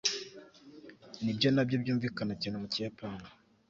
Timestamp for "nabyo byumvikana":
1.51-2.33